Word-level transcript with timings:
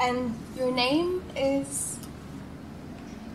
And 0.00 0.34
your 0.56 0.70
name 0.70 1.22
is? 1.36 1.98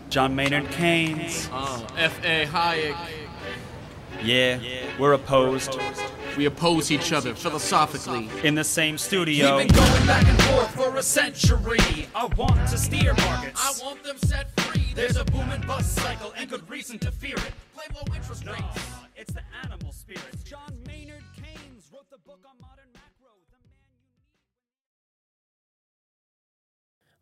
John 0.08 0.34
Maynard 0.34 0.70
Keynes. 0.70 1.48
Uh, 1.52 1.86
F.A. 1.96 2.46
Hayek. 2.46 2.96
Yeah, 4.22 4.58
we're 4.98 5.12
opposed. 5.12 5.78
We 6.36 6.46
oppose 6.46 6.90
each 6.90 7.12
other 7.12 7.34
philosophically. 7.34 8.28
In 8.42 8.54
the 8.54 8.64
same 8.64 8.96
studio. 8.96 9.58
We've 9.58 9.68
been 9.68 9.76
going 9.76 10.06
back 10.06 10.26
and 10.26 10.42
forth 10.44 10.74
for 10.74 10.96
a 10.96 11.02
century. 11.02 12.08
I 12.14 12.26
want 12.36 12.68
to 12.68 12.78
steer 12.78 13.14
markets. 13.14 13.60
I 13.60 13.84
want 13.84 14.02
them 14.02 14.16
set 14.18 14.58
free. 14.60 14.92
There's 14.94 15.16
a 15.16 15.24
boom 15.24 15.50
and 15.50 15.66
bust 15.66 15.94
cycle 15.96 16.32
and 16.36 16.48
good 16.48 16.68
reason 16.70 16.98
to 17.00 17.10
fear 17.10 17.36
it. 17.36 17.52
Play 17.74 17.84
low 17.94 18.14
interest 18.14 18.46
rates. 18.46 18.62
It's 19.16 19.32
the 19.32 19.42
animal 19.62 19.92
spirits. 19.92 20.42
John 20.44 20.76
Maynard 20.86 21.24
Keynes 21.36 21.90
wrote 21.92 22.08
the 22.10 22.18
book 22.18 22.40
on 22.48 22.54
modern 22.60 22.83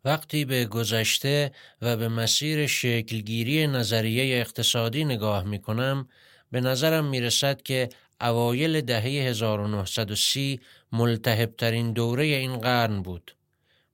وقتی 0.05 0.45
به 0.45 0.65
گذشته 0.65 1.51
و 1.81 1.97
به 1.97 2.07
مسیر 2.07 2.67
شکلگیری 2.67 3.67
نظریه 3.67 4.41
اقتصادی 4.41 5.05
نگاه 5.05 5.43
می 5.43 5.59
کنم 5.59 6.07
به 6.51 6.61
نظرم 6.61 7.05
می 7.05 7.21
رسد 7.21 7.61
که 7.61 7.89
اوایل 8.21 8.81
دهه 8.81 9.03
1930 9.03 10.59
ملتهبترین 10.91 11.93
دوره 11.93 12.23
این 12.23 12.57
قرن 12.57 13.01
بود. 13.01 13.35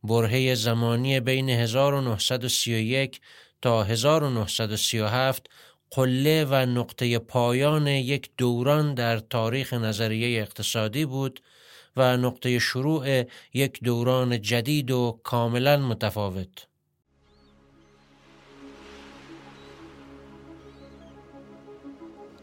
برهه 0.03 0.55
زمانی 0.55 1.19
بین 1.19 1.49
1931 1.49 3.21
تا 3.61 3.83
1937 3.83 5.49
قله 5.91 6.45
و 6.45 6.55
نقطه 6.55 7.19
پایان 7.19 7.87
یک 7.87 8.29
دوران 8.37 8.93
در 8.93 9.19
تاریخ 9.19 9.73
نظریه 9.73 10.41
اقتصادی 10.41 11.05
بود 11.05 11.41
و 11.95 12.17
نقطه 12.17 12.59
شروع 12.59 13.23
یک 13.53 13.79
دوران 13.83 14.41
جدید 14.41 14.91
و 14.91 15.19
کاملا 15.23 15.77
متفاوت. 15.77 16.67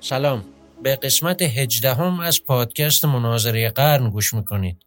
سلام 0.01 0.45
به 0.83 0.97
قسمت 0.97 1.43
هجدهم 1.43 2.20
از 2.20 2.45
پادکست 2.45 3.05
مناظره 3.05 3.70
قرن 3.70 4.11
گوش 4.11 4.35
می‌کنید. 4.35 4.83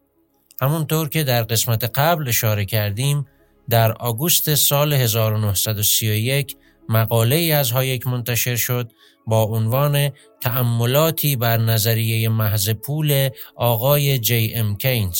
همونطور 0.61 1.09
که 1.09 1.23
در 1.23 1.43
قسمت 1.43 1.83
قبل 1.99 2.27
اشاره 2.27 2.65
کردیم 2.65 3.25
در 3.69 3.91
آگوست 3.91 4.55
سال 4.55 4.93
1931 4.93 6.57
مقاله 6.89 7.35
ای 7.35 7.51
از 7.51 7.71
هایک 7.71 8.07
منتشر 8.07 8.55
شد 8.55 8.91
با 9.27 9.43
عنوان 9.43 10.09
تأملاتی 10.41 11.35
بر 11.35 11.57
نظریه 11.57 12.29
محض 12.29 12.69
پول 12.69 13.29
آقای 13.55 14.19
جی 14.19 14.53
ام 14.55 14.77
کینز. 14.77 15.19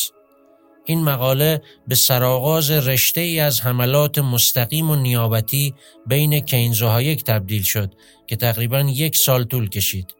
این 0.85 1.03
مقاله 1.03 1.61
به 1.87 1.95
سرآغاز 1.95 2.71
رشته 2.71 3.21
ای 3.21 3.39
از 3.39 3.61
حملات 3.61 4.17
مستقیم 4.17 4.89
و 4.89 4.95
نیابتی 4.95 5.73
بین 6.07 6.39
کینز 6.39 6.81
و 6.81 6.87
هایک 6.87 7.23
تبدیل 7.23 7.63
شد 7.63 7.93
که 8.27 8.35
تقریبا 8.35 8.79
یک 8.79 9.17
سال 9.17 9.43
طول 9.43 9.69
کشید. 9.69 10.15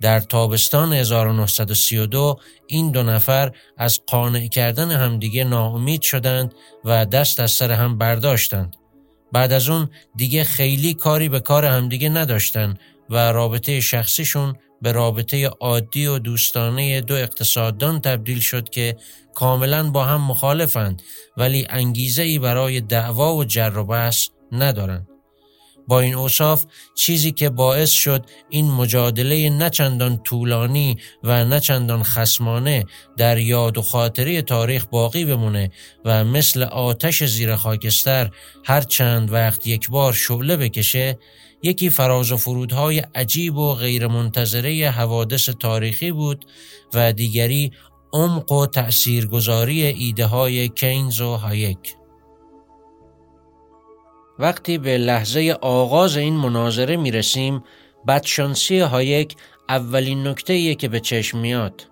در 0.00 0.20
تابستان 0.20 0.92
1932 0.92 2.38
این 2.66 2.90
دو 2.90 3.02
نفر 3.02 3.52
از 3.76 4.00
قانع 4.06 4.48
کردن 4.48 4.90
همدیگه 4.90 5.44
ناامید 5.44 6.02
شدند 6.02 6.54
و 6.84 7.06
دست 7.06 7.40
از 7.40 7.50
سر 7.50 7.70
هم 7.70 7.98
برداشتند. 7.98 8.77
بعد 9.32 9.52
از 9.52 9.68
اون 9.68 9.88
دیگه 10.16 10.44
خیلی 10.44 10.94
کاری 10.94 11.28
به 11.28 11.40
کار 11.40 11.64
همدیگه 11.64 12.08
نداشتن 12.08 12.78
و 13.10 13.32
رابطه 13.32 13.80
شخصیشون 13.80 14.54
به 14.82 14.92
رابطه 14.92 15.46
عادی 15.46 16.06
و 16.06 16.18
دوستانه 16.18 17.00
دو 17.00 17.14
اقتصاددان 17.14 18.00
تبدیل 18.00 18.40
شد 18.40 18.68
که 18.68 18.96
کاملا 19.34 19.90
با 19.90 20.04
هم 20.04 20.20
مخالفند 20.20 21.02
ولی 21.36 21.66
انگیزه 21.70 22.22
ای 22.22 22.38
برای 22.38 22.80
دعوا 22.80 23.34
و 23.34 23.44
جر 23.44 23.78
و 23.78 23.84
بحث 23.84 24.28
ندارند. 24.52 25.17
با 25.88 26.00
این 26.00 26.14
اوصاف 26.14 26.64
چیزی 26.94 27.32
که 27.32 27.50
باعث 27.50 27.90
شد 27.90 28.26
این 28.48 28.70
مجادله 28.70 29.50
نچندان 29.50 30.22
طولانی 30.22 30.96
و 31.24 31.44
نچندان 31.44 32.02
خسمانه 32.02 32.84
در 33.16 33.38
یاد 33.38 33.78
و 33.78 33.82
خاطره 33.82 34.42
تاریخ 34.42 34.86
باقی 34.86 35.24
بمونه 35.24 35.70
و 36.04 36.24
مثل 36.24 36.62
آتش 36.62 37.24
زیر 37.24 37.56
خاکستر 37.56 38.30
هر 38.64 38.80
چند 38.80 39.32
وقت 39.32 39.66
یک 39.66 39.90
بار 39.90 40.12
شعله 40.12 40.56
بکشه 40.56 41.18
یکی 41.62 41.90
فراز 41.90 42.32
و 42.32 42.36
فرودهای 42.36 42.98
عجیب 43.14 43.56
و 43.56 43.74
غیرمنتظره 43.74 44.90
حوادث 44.90 45.50
تاریخی 45.50 46.12
بود 46.12 46.44
و 46.94 47.12
دیگری 47.12 47.72
عمق 48.12 48.52
و 48.52 48.66
تأثیرگذاری 48.66 49.82
ایده 49.82 50.26
های 50.26 50.68
کینز 50.68 51.20
و 51.20 51.36
هایک. 51.36 51.96
وقتی 54.38 54.78
به 54.78 54.98
لحظه 54.98 55.56
آغاز 55.60 56.16
این 56.16 56.34
مناظره 56.34 56.96
می 56.96 57.10
رسیم 57.10 57.62
بدشانسی 58.08 58.78
هایک 58.78 59.36
اولین 59.68 60.26
نکته 60.26 60.74
که 60.74 60.88
به 60.88 61.00
چشم 61.00 61.38
میاد. 61.38 61.86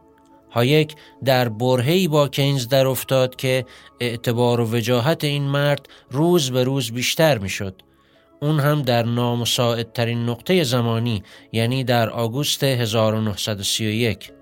هایک 0.50 0.94
در 1.24 1.48
برهی 1.48 2.08
با 2.08 2.28
کینز 2.28 2.68
در 2.68 2.86
افتاد 2.86 3.36
که 3.36 3.64
اعتبار 4.00 4.60
و 4.60 4.76
وجاهت 4.76 5.24
این 5.24 5.42
مرد 5.42 5.88
روز 6.10 6.50
به 6.50 6.64
روز 6.64 6.92
بیشتر 6.92 7.38
می 7.38 7.48
شد. 7.48 7.82
اون 8.42 8.60
هم 8.60 8.82
در 8.82 9.02
نامساعدترین 9.02 10.28
نقطه 10.28 10.64
زمانی 10.64 11.22
یعنی 11.52 11.84
در 11.84 12.10
آگوست 12.10 12.64
1931 12.64 14.32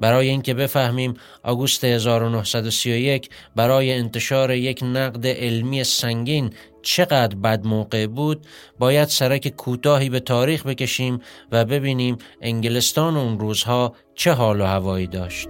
برای 0.00 0.28
اینکه 0.28 0.54
بفهمیم 0.54 1.14
آگوست 1.42 1.84
1931 1.84 3.30
برای 3.56 3.92
انتشار 3.92 4.50
یک 4.50 4.82
نقد 4.82 5.26
علمی 5.26 5.84
سنگین 5.84 6.50
چقدر 6.82 7.36
بد 7.36 7.66
موقع 7.66 8.06
بود 8.06 8.46
باید 8.78 9.08
سرک 9.08 9.48
کوتاهی 9.48 10.10
به 10.10 10.20
تاریخ 10.20 10.66
بکشیم 10.66 11.20
و 11.52 11.64
ببینیم 11.64 12.18
انگلستان 12.40 13.16
اون 13.16 13.38
روزها 13.38 13.94
چه 14.14 14.32
حال 14.32 14.60
و 14.60 14.64
هوایی 14.64 15.06
داشت. 15.06 15.48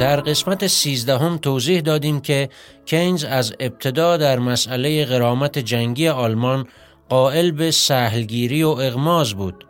در 0.00 0.20
قسمت 0.20 0.66
سیزدهم 0.66 1.38
توضیح 1.38 1.80
دادیم 1.80 2.20
که 2.20 2.48
کینز 2.86 3.24
از 3.24 3.54
ابتدا 3.60 4.16
در 4.16 4.38
مسئله 4.38 5.04
غرامت 5.04 5.58
جنگی 5.58 6.08
آلمان 6.08 6.66
قائل 7.08 7.50
به 7.50 7.70
سهلگیری 7.70 8.62
و 8.62 8.68
اغماز 8.68 9.34
بود. 9.34 9.66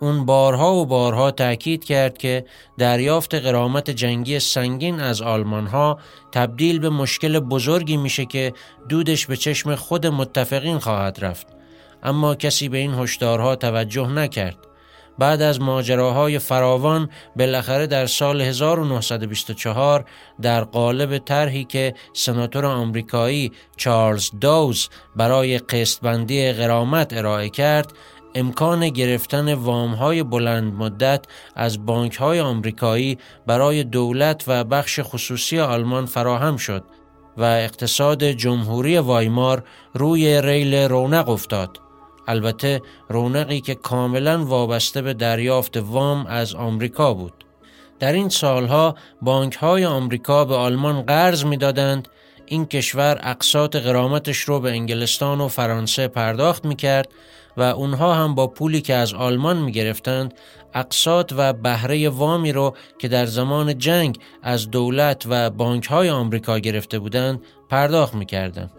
اون 0.00 0.26
بارها 0.26 0.74
و 0.74 0.86
بارها 0.86 1.30
تأکید 1.30 1.84
کرد 1.84 2.18
که 2.18 2.44
دریافت 2.78 3.34
غرامت 3.34 3.90
جنگی 3.90 4.38
سنگین 4.38 5.00
از 5.00 5.22
آلمان 5.22 5.66
ها 5.66 5.98
تبدیل 6.32 6.78
به 6.78 6.90
مشکل 6.90 7.38
بزرگی 7.38 7.96
میشه 7.96 8.24
که 8.24 8.52
دودش 8.88 9.26
به 9.26 9.36
چشم 9.36 9.74
خود 9.74 10.06
متفقین 10.06 10.78
خواهد 10.78 11.24
رفت. 11.24 11.46
اما 12.02 12.34
کسی 12.34 12.68
به 12.68 12.78
این 12.78 12.94
هشدارها 12.94 13.56
توجه 13.56 14.08
نکرد. 14.08 14.73
بعد 15.18 15.42
از 15.42 15.60
ماجراهای 15.60 16.38
فراوان 16.38 17.08
بالاخره 17.36 17.86
در 17.86 18.06
سال 18.06 18.40
1924 18.40 20.04
در 20.42 20.64
قالب 20.64 21.18
طرحی 21.18 21.64
که 21.64 21.94
سناتور 22.12 22.66
آمریکایی 22.66 23.52
چارلز 23.76 24.30
دوز 24.40 24.88
برای 25.16 25.58
قسطبندی 25.58 26.52
غرامت 26.52 27.12
ارائه 27.12 27.48
کرد 27.48 27.92
امکان 28.34 28.88
گرفتن 28.88 29.54
وامهای 29.54 30.22
بلند 30.22 30.74
مدت 30.74 31.24
از 31.56 31.86
بانکهای 31.86 32.40
آمریکایی 32.40 33.18
برای 33.46 33.84
دولت 33.84 34.44
و 34.46 34.64
بخش 34.64 35.00
خصوصی 35.02 35.60
آلمان 35.60 36.06
فراهم 36.06 36.56
شد 36.56 36.84
و 37.36 37.42
اقتصاد 37.42 38.24
جمهوری 38.24 38.98
وایمار 38.98 39.64
روی 39.94 40.42
ریل 40.42 40.74
رونق 40.74 41.28
افتاد. 41.28 41.83
البته 42.28 42.82
رونقی 43.08 43.60
که 43.60 43.74
کاملا 43.74 44.44
وابسته 44.44 45.02
به 45.02 45.14
دریافت 45.14 45.76
وام 45.76 46.26
از 46.26 46.54
آمریکا 46.54 47.14
بود. 47.14 47.44
در 47.98 48.12
این 48.12 48.28
سالها 48.28 48.94
بانک 49.22 49.54
های 49.54 49.84
آمریکا 49.84 50.44
به 50.44 50.54
آلمان 50.54 51.02
قرض 51.02 51.44
می‌دادند 51.44 52.08
این 52.46 52.66
کشور 52.66 53.20
اقساط 53.22 53.76
غرامتش 53.76 54.38
رو 54.38 54.60
به 54.60 54.70
انگلستان 54.70 55.40
و 55.40 55.48
فرانسه 55.48 56.08
پرداخت 56.08 56.64
می 56.64 56.76
کرد 56.76 57.08
و 57.56 57.62
اونها 57.62 58.14
هم 58.14 58.34
با 58.34 58.46
پولی 58.46 58.80
که 58.80 58.94
از 58.94 59.14
آلمان 59.14 59.56
می 59.56 59.72
گرفتند 59.72 60.34
اقساط 60.74 61.32
و 61.36 61.52
بهره 61.52 62.08
وامی 62.08 62.52
رو 62.52 62.76
که 62.98 63.08
در 63.08 63.26
زمان 63.26 63.78
جنگ 63.78 64.18
از 64.42 64.70
دولت 64.70 65.24
و 65.28 65.50
بانک 65.50 65.86
های 65.86 66.10
آمریکا 66.10 66.58
گرفته 66.58 66.98
بودند 66.98 67.40
پرداخت 67.68 68.14
می 68.14 68.26
کردن. 68.26 68.70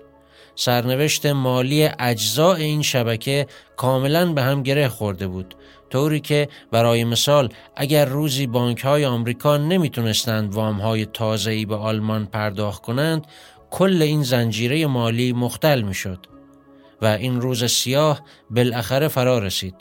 سرنوشت 0.56 1.26
مالی 1.26 1.90
اجزاء 2.00 2.56
این 2.56 2.82
شبکه 2.82 3.48
کاملا 3.78 4.34
به 4.34 4.42
هم 4.42 4.64
گره 4.64 4.88
خورده 4.88 5.28
بود 5.28 5.56
طوری 5.90 6.20
که 6.20 6.50
برای 6.72 7.04
مثال 7.04 7.50
اگر 7.76 8.06
روزی 8.06 8.48
بانک 8.48 8.80
های 8.80 9.06
آمریکا 9.06 9.58
نمی‌تونستند 9.58 10.54
وام 10.54 10.82
های 10.82 11.06
تازه‌ای 11.06 11.66
به 11.66 11.76
آلمان 11.76 12.26
پرداخت 12.26 12.82
کنند 12.82 13.28
کل 13.72 14.02
این 14.02 14.24
زنجیره 14.24 14.88
مالی 14.88 15.34
مختل 15.34 15.82
می‌شد 15.82 16.20
و 17.02 17.06
این 17.06 17.42
روز 17.42 17.64
سیاه 17.66 18.22
بالاخره 18.50 19.08
فرا 19.08 19.40
رسید. 19.40 19.76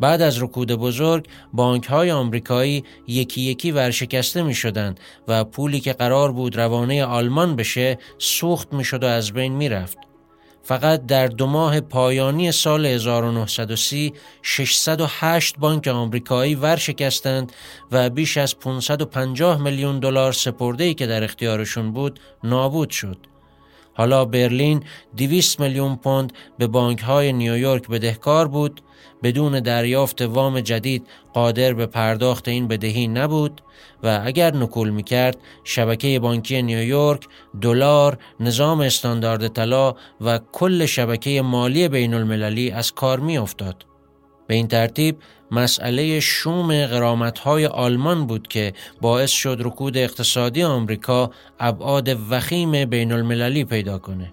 بعد 0.00 0.22
از 0.22 0.42
رکود 0.42 0.72
بزرگ 0.72 1.26
بانک 1.52 1.86
های 1.86 2.10
آمریکایی 2.10 2.84
یکی 3.06 3.40
یکی 3.40 3.72
ورشکسته 3.72 4.42
می 4.42 4.54
شدند 4.54 5.00
و 5.28 5.44
پولی 5.44 5.80
که 5.80 5.92
قرار 5.92 6.32
بود 6.32 6.56
روانه 6.56 7.04
آلمان 7.04 7.56
بشه 7.56 7.98
سوخت 8.18 8.72
می 8.72 8.84
شد 8.84 9.04
و 9.04 9.06
از 9.06 9.32
بین 9.32 9.52
می 9.52 9.68
رفت. 9.68 9.98
فقط 10.62 11.06
در 11.06 11.26
دو 11.26 11.46
ماه 11.46 11.80
پایانی 11.80 12.52
سال 12.52 12.86
1930 12.86 14.12
608 14.42 15.58
بانک 15.58 15.88
آمریکایی 15.88 16.54
ورشکستند 16.54 17.52
و 17.92 18.10
بیش 18.10 18.36
از 18.36 18.58
550 18.58 19.60
میلیون 19.60 19.98
دلار 19.98 20.32
سپرده‌ای 20.32 20.94
که 20.94 21.06
در 21.06 21.24
اختیارشون 21.24 21.92
بود 21.92 22.20
نابود 22.44 22.90
شد. 22.90 23.35
حالا 23.96 24.24
برلین 24.24 24.82
200 25.16 25.60
میلیون 25.60 25.96
پوند 25.96 26.32
به 26.58 26.66
بانک 26.66 27.00
های 27.00 27.32
نیویورک 27.32 27.88
بدهکار 27.88 28.48
بود 28.48 28.80
بدون 29.22 29.60
دریافت 29.60 30.22
وام 30.22 30.60
جدید 30.60 31.06
قادر 31.34 31.72
به 31.72 31.86
پرداخت 31.86 32.48
این 32.48 32.68
بدهی 32.68 33.08
نبود 33.08 33.60
و 34.02 34.20
اگر 34.24 34.54
نکول 34.54 34.90
می‌کرد 34.90 35.38
شبکه 35.64 36.18
بانکی 36.20 36.62
نیویورک 36.62 37.28
دلار 37.62 38.18
نظام 38.40 38.80
استاندارد 38.80 39.48
طلا 39.48 39.94
و 40.20 40.40
کل 40.52 40.86
شبکه 40.86 41.42
مالی 41.42 41.88
بین 41.88 42.14
المللی 42.14 42.70
از 42.70 42.92
کار 42.92 43.20
می 43.20 43.38
افتاد. 43.38 43.95
به 44.46 44.54
این 44.54 44.68
ترتیب 44.68 45.16
مسئله 45.50 46.20
شوم 46.20 46.86
غرامتهای 46.86 47.66
آلمان 47.66 48.26
بود 48.26 48.48
که 48.48 48.72
باعث 49.00 49.30
شد 49.30 49.56
رکود 49.60 49.96
اقتصادی 49.96 50.62
آمریکا 50.62 51.30
ابعاد 51.60 52.08
وخیم 52.30 52.84
بین 52.84 53.12
المللی 53.12 53.64
پیدا 53.64 53.98
کنه. 53.98 54.32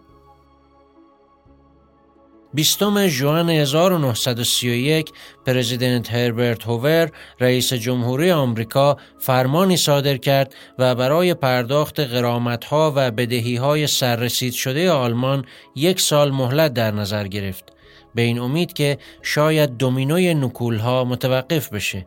بیستم 2.53 3.07
جوان 3.07 3.49
1931 3.49 5.11
پرزیدنت 5.45 6.11
هربرت 6.11 6.63
هوور 6.63 7.11
رئیس 7.39 7.73
جمهوری 7.73 8.31
آمریکا 8.31 8.97
فرمانی 9.19 9.77
صادر 9.77 10.17
کرد 10.17 10.55
و 10.79 10.95
برای 10.95 11.33
پرداخت 11.33 11.99
غرامتها 11.99 12.93
و 12.95 13.11
بدهیهای 13.11 13.87
سررسید 13.87 14.53
شده 14.53 14.91
آلمان 14.91 15.45
یک 15.75 16.01
سال 16.01 16.31
مهلت 16.31 16.73
در 16.73 16.91
نظر 16.91 17.27
گرفت 17.27 17.72
به 18.15 18.21
این 18.21 18.39
امید 18.39 18.73
که 18.73 18.97
شاید 19.21 19.77
دومینوی 19.77 20.33
نکولها 20.33 21.03
متوقف 21.03 21.73
بشه 21.73 22.05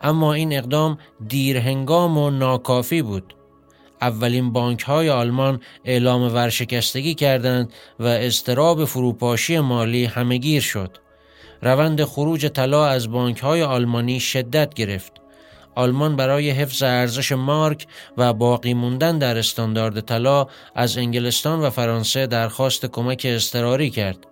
اما 0.00 0.34
این 0.34 0.52
اقدام 0.52 0.98
دیرهنگام 1.28 2.18
و 2.18 2.30
ناکافی 2.30 3.02
بود 3.02 3.34
اولین 4.00 4.52
بانک 4.52 4.82
های 4.82 5.10
آلمان 5.10 5.60
اعلام 5.84 6.34
ورشکستگی 6.34 7.14
کردند 7.14 7.72
و 8.00 8.06
استراب 8.06 8.84
فروپاشی 8.84 9.58
مالی 9.58 10.04
همگیر 10.04 10.62
شد. 10.62 10.98
روند 11.62 12.04
خروج 12.04 12.46
طلا 12.46 12.86
از 12.86 13.10
بانک 13.10 13.38
های 13.38 13.62
آلمانی 13.62 14.20
شدت 14.20 14.74
گرفت. 14.74 15.12
آلمان 15.74 16.16
برای 16.16 16.50
حفظ 16.50 16.82
ارزش 16.82 17.32
مارک 17.32 17.86
و 18.16 18.32
باقی 18.32 18.74
موندن 18.74 19.18
در 19.18 19.38
استاندارد 19.38 20.00
طلا 20.00 20.46
از 20.74 20.98
انگلستان 20.98 21.60
و 21.60 21.70
فرانسه 21.70 22.26
درخواست 22.26 22.86
کمک 22.86 23.26
اضطراری 23.30 23.90
کرد. 23.90 24.26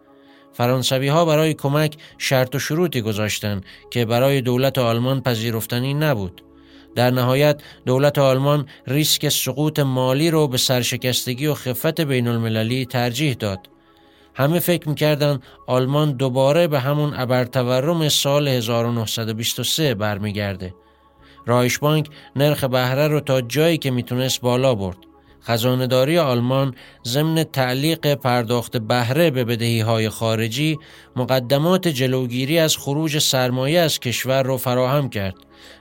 فرانسوی 0.56 1.08
ها 1.08 1.25
برای 1.25 1.55
کمک 1.55 1.97
شرط 2.19 2.55
و 2.55 2.58
شروطی 2.58 3.00
گذاشتند 3.00 3.64
که 3.91 4.05
برای 4.05 4.41
دولت 4.41 4.79
آلمان 4.79 5.20
پذیرفتنی 5.20 5.94
نبود. 5.94 6.43
در 6.94 7.11
نهایت 7.11 7.61
دولت 7.87 8.19
آلمان 8.19 8.67
ریسک 8.87 9.29
سقوط 9.29 9.79
مالی 9.79 10.31
رو 10.31 10.49
به 10.49 10.58
سرشکستگی 10.58 11.47
و 11.47 11.55
خفت 11.55 12.00
بین 12.00 12.29
المللی 12.29 12.87
ترجیح 12.87 13.35
داد. 13.35 13.69
همه 14.35 14.58
فکر 14.58 14.88
می‌کردن 14.88 15.41
آلمان 15.67 16.12
دوباره 16.12 16.67
به 16.67 16.81
همون 16.81 17.14
ابرتورم 17.14 18.09
سال 18.09 18.49
1923 18.49 19.94
برمیگرده. 19.94 20.75
رایش 21.47 21.79
بانک 21.79 22.09
نرخ 22.37 22.64
بهره 22.64 23.09
رو 23.09 23.20
تا 23.20 23.41
جایی 23.41 23.79
که 23.79 23.91
می‌تونست 23.91 24.41
بالا 24.41 24.75
برد. 24.75 24.99
خزانداری 25.46 26.19
آلمان 26.19 26.75
ضمن 27.04 27.44
تعلیق 27.44 28.14
پرداخت 28.14 28.76
بهره 28.76 29.31
به 29.31 29.44
بدهی 29.44 29.81
های 29.81 30.08
خارجی 30.08 30.78
مقدمات 31.16 31.88
جلوگیری 31.88 32.58
از 32.58 32.76
خروج 32.76 33.19
سرمایه 33.19 33.81
از 33.81 34.00
کشور 34.00 34.43
را 34.43 34.56
فراهم 34.56 35.08
کرد 35.08 35.34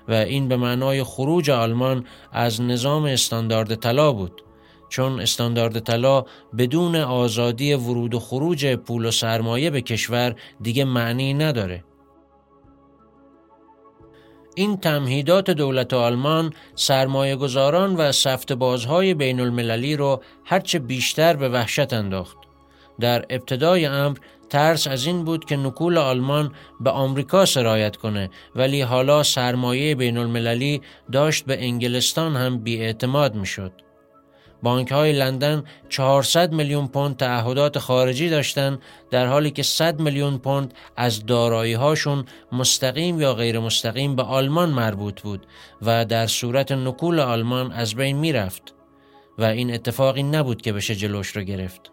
و 0.07 0.13
این 0.13 0.47
به 0.47 0.57
معنای 0.57 1.03
خروج 1.03 1.49
آلمان 1.49 2.05
از 2.31 2.61
نظام 2.61 3.05
استاندارد 3.05 3.75
طلا 3.75 4.11
بود. 4.11 4.41
چون 4.89 5.19
استاندارد 5.19 5.79
طلا 5.79 6.25
بدون 6.57 6.95
آزادی 6.95 7.73
ورود 7.73 8.13
و 8.13 8.19
خروج 8.19 8.75
پول 8.75 9.05
و 9.05 9.11
سرمایه 9.11 9.69
به 9.69 9.81
کشور 9.81 10.35
دیگه 10.61 10.85
معنی 10.85 11.33
نداره. 11.33 11.83
این 14.55 14.77
تمهیدات 14.77 15.49
دولت 15.49 15.93
آلمان 15.93 16.53
سرمایه 16.75 17.35
گذاران 17.35 17.95
و 17.95 18.11
سفت 18.11 18.53
بازهای 18.53 19.13
بین 19.13 19.39
المللی 19.39 19.95
رو 19.95 20.21
هرچه 20.45 20.79
بیشتر 20.79 21.35
به 21.35 21.49
وحشت 21.49 21.93
انداخت. 21.93 22.37
در 22.99 23.25
ابتدای 23.29 23.85
امر 23.85 24.17
ترس 24.49 24.87
از 24.87 25.05
این 25.05 25.23
بود 25.23 25.45
که 25.45 25.57
نکول 25.57 25.97
آلمان 25.97 26.51
به 26.79 26.89
آمریکا 26.89 27.45
سرایت 27.45 27.95
کنه 27.95 28.29
ولی 28.55 28.81
حالا 28.81 29.23
سرمایه 29.23 29.95
بین 29.95 30.17
المللی 30.17 30.81
داشت 31.11 31.45
به 31.45 31.63
انگلستان 31.63 32.35
هم 32.35 32.57
بیاعتماد 32.57 33.35
می 33.35 33.45
شد. 33.45 33.84
بانک 34.63 34.91
های 34.91 35.13
لندن 35.13 35.63
400 35.89 36.53
میلیون 36.53 36.87
پوند 36.87 37.17
تعهدات 37.17 37.79
خارجی 37.79 38.29
داشتند 38.29 38.79
در 39.11 39.27
حالی 39.27 39.51
که 39.51 39.63
100 39.63 39.99
میلیون 39.99 40.37
پوند 40.37 40.73
از 40.95 41.25
دارایی 41.25 41.73
هاشون 41.73 42.25
مستقیم 42.51 43.21
یا 43.21 43.33
غیر 43.33 43.59
مستقیم 43.59 44.15
به 44.15 44.23
آلمان 44.23 44.69
مربوط 44.69 45.21
بود 45.21 45.47
و 45.81 46.05
در 46.05 46.27
صورت 46.27 46.71
نکول 46.71 47.19
آلمان 47.19 47.71
از 47.71 47.95
بین 47.95 48.17
می‌رفت 48.17 48.73
و 49.37 49.43
این 49.43 49.73
اتفاقی 49.73 50.23
نبود 50.23 50.61
که 50.61 50.73
بشه 50.73 50.95
جلوش 50.95 51.27
رو 51.27 51.41
گرفت. 51.41 51.91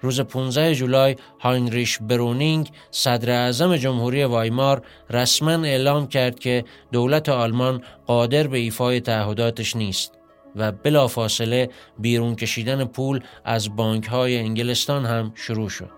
روز 0.00 0.20
15 0.20 0.74
جولای 0.74 1.16
هاینریش 1.40 1.98
برونینگ 1.98 2.70
صدر 2.90 3.30
اعظم 3.30 3.76
جمهوری 3.76 4.24
وایمار 4.24 4.82
رسما 5.10 5.50
اعلام 5.64 6.08
کرد 6.08 6.38
که 6.38 6.64
دولت 6.92 7.28
آلمان 7.28 7.82
قادر 8.06 8.46
به 8.46 8.58
ایفای 8.58 9.00
تعهداتش 9.00 9.76
نیست 9.76 10.15
و 10.56 10.72
بلافاصله 10.72 11.70
بیرون 11.98 12.34
کشیدن 12.36 12.84
پول 12.84 13.20
از 13.44 13.76
بانک 13.76 14.06
های 14.06 14.38
انگلستان 14.38 15.04
هم 15.06 15.32
شروع 15.34 15.68
شد. 15.68 15.90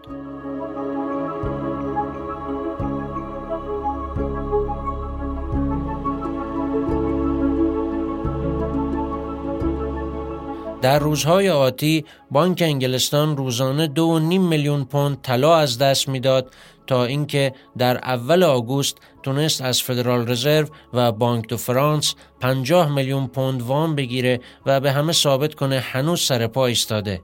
در 10.83 10.99
روزهای 10.99 11.51
آتی 11.51 12.05
بانک 12.31 12.63
انگلستان 12.63 13.37
روزانه 13.37 13.87
دو 13.87 14.19
نیم 14.19 14.49
میلیون 14.49 14.85
پوند 14.85 15.21
طلا 15.23 15.57
از 15.57 15.79
دست 15.79 16.09
می‌داد 16.09 16.55
تا 16.89 17.05
اینکه 17.05 17.53
در 17.79 17.97
اول 17.97 18.43
آگوست 18.43 18.97
تونست 19.23 19.63
از 19.63 19.83
فدرال 19.83 20.31
رزرو 20.31 20.69
و 20.93 21.13
بانک 21.13 21.49
دو 21.49 21.57
فرانس 21.57 22.15
50 22.41 22.95
میلیون 22.95 23.27
پوند 23.27 23.63
وام 23.63 23.95
بگیره 23.95 24.41
و 24.67 24.81
به 24.81 24.93
همه 24.93 25.13
ثابت 25.13 25.55
کنه 25.55 25.81
هنوز 25.81 26.21
سر 26.21 26.47
پا 26.47 26.67
ایستاده. 26.67 27.21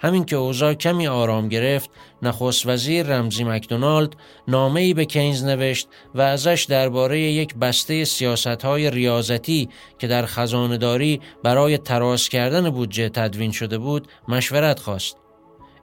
همین 0.00 0.24
که 0.24 0.36
اوضاع 0.36 0.74
کمی 0.74 1.06
آرام 1.06 1.48
گرفت 1.48 1.90
نخست 2.22 2.66
وزیر 2.66 3.06
رمزی 3.06 3.44
مکدونالد 3.44 4.12
نامه 4.48 4.80
ای 4.80 4.94
به 4.94 5.04
کینز 5.04 5.44
نوشت 5.44 5.88
و 6.14 6.20
ازش 6.20 6.66
درباره 6.68 7.20
یک 7.20 7.54
بسته 7.54 8.04
سیاست 8.04 8.46
های 8.64 8.90
ریاضتی 8.90 9.68
که 9.98 10.06
در 10.06 10.26
خزانداری 10.26 11.20
برای 11.42 11.78
تراز 11.78 12.28
کردن 12.28 12.70
بودجه 12.70 13.08
تدوین 13.08 13.50
شده 13.50 13.78
بود 13.78 14.08
مشورت 14.28 14.80
خواست. 14.80 15.27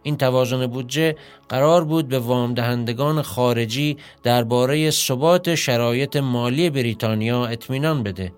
این 0.05 0.17
توازن 0.17 0.67
بودجه 0.67 1.15
قرار 1.50 1.83
بود 1.83 2.07
به 2.07 2.19
وام 2.19 2.53
دهندگان 2.53 3.21
خارجی 3.21 3.97
درباره 4.24 4.91
ثبات 4.91 5.55
شرایط 5.55 6.15
مالی 6.15 6.69
بریتانیا 6.69 7.45
اطمینان 7.45 8.03
بده. 8.03 8.33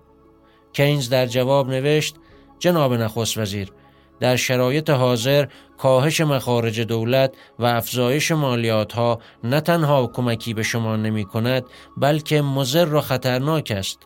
کینز 0.72 1.08
در 1.08 1.26
جواب 1.26 1.70
نوشت 1.70 2.16
جناب 2.58 2.94
نخست 2.94 3.38
وزیر 3.38 3.72
در 4.20 4.36
شرایط 4.36 4.90
حاضر 4.90 5.46
کاهش 5.78 6.20
مخارج 6.20 6.80
دولت 6.80 7.34
و 7.58 7.64
افزایش 7.64 8.32
مالیات 8.32 8.92
ها 8.92 9.18
نه 9.44 9.60
تنها 9.60 10.06
کمکی 10.06 10.54
به 10.54 10.62
شما 10.62 10.96
نمی 10.96 11.24
کند 11.24 11.64
بلکه 11.96 12.42
مضر 12.42 12.94
و 12.94 13.00
خطرناک 13.00 13.72
است. 13.76 13.98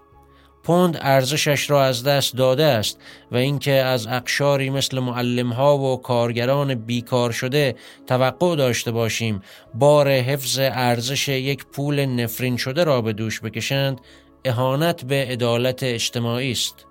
پوند 0.62 0.99
ارزشش 1.00 1.71
را 1.71 1.85
از 1.85 2.04
دست 2.04 2.37
داده 2.37 2.64
است 2.64 2.99
و 3.33 3.37
اینکه 3.37 3.73
از 3.73 4.07
اقشاری 4.07 4.71
مثل 4.71 4.99
معلم 4.99 5.52
ها 5.52 5.78
و 5.78 5.97
کارگران 5.97 6.75
بیکار 6.75 7.31
شده 7.31 7.75
توقع 8.07 8.57
داشته 8.57 8.90
باشیم 8.90 9.42
بار 9.75 10.11
حفظ 10.11 10.59
ارزش 10.59 11.28
یک 11.28 11.66
پول 11.66 12.04
نفرین 12.07 12.57
شده 12.57 12.85
را 12.85 13.00
به 13.00 13.12
دوش 13.12 13.40
بکشند 13.40 14.00
اهانت 14.45 15.04
به 15.04 15.26
عدالت 15.31 15.83
اجتماعی 15.83 16.52
است. 16.52 16.87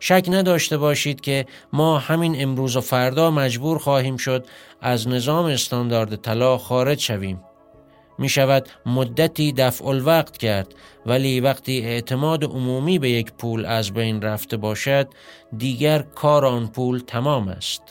شک 0.00 0.24
نداشته 0.28 0.78
باشید 0.78 1.20
که 1.20 1.46
ما 1.72 1.98
همین 1.98 2.42
امروز 2.42 2.76
و 2.76 2.80
فردا 2.80 3.30
مجبور 3.30 3.78
خواهیم 3.78 4.16
شد 4.16 4.46
از 4.80 5.08
نظام 5.08 5.46
استاندارد 5.46 6.16
طلا 6.16 6.58
خارج 6.58 7.00
شویم. 7.00 7.40
می 8.18 8.28
شود 8.28 8.68
مدتی 8.86 9.52
دفع 9.52 9.86
الوقت 9.86 10.36
کرد 10.36 10.74
ولی 11.06 11.40
وقتی 11.40 11.80
اعتماد 11.80 12.44
عمومی 12.44 12.98
به 12.98 13.10
یک 13.10 13.32
پول 13.32 13.66
از 13.66 13.92
بین 13.92 14.22
رفته 14.22 14.56
باشد 14.56 15.08
دیگر 15.56 15.98
کار 15.98 16.46
آن 16.46 16.66
پول 16.66 16.98
تمام 16.98 17.48
است 17.48 17.82